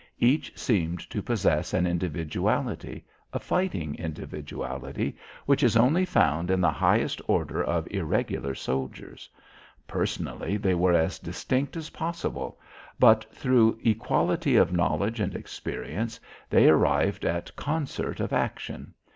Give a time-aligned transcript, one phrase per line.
[0.17, 6.71] Each seemed to possess an individuality, a fighting individuality, which is only found in the
[6.71, 9.29] highest order of irregular soldiers.
[9.87, 12.59] Personally they were as distinct as possible,
[12.99, 18.95] but through equality of knowledge and experience, they arrived at concert of action.